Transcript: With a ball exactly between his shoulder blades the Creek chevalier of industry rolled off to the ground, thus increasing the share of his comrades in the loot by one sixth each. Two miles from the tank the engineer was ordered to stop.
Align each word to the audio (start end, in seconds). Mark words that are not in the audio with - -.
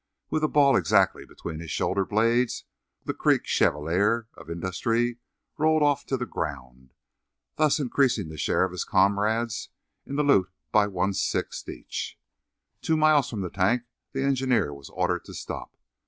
With 0.31 0.43
a 0.43 0.47
ball 0.47 0.75
exactly 0.75 1.27
between 1.27 1.59
his 1.59 1.69
shoulder 1.69 2.05
blades 2.07 2.63
the 3.05 3.13
Creek 3.13 3.45
chevalier 3.45 4.27
of 4.33 4.49
industry 4.49 5.19
rolled 5.59 5.83
off 5.83 6.07
to 6.07 6.17
the 6.17 6.25
ground, 6.25 6.95
thus 7.57 7.77
increasing 7.79 8.27
the 8.29 8.35
share 8.39 8.63
of 8.63 8.71
his 8.71 8.83
comrades 8.83 9.69
in 10.07 10.15
the 10.15 10.23
loot 10.23 10.49
by 10.71 10.87
one 10.87 11.13
sixth 11.13 11.69
each. 11.69 12.19
Two 12.81 12.97
miles 12.97 13.29
from 13.29 13.41
the 13.41 13.51
tank 13.51 13.83
the 14.11 14.23
engineer 14.23 14.73
was 14.73 14.89
ordered 14.89 15.23
to 15.25 15.35
stop. 15.35 15.77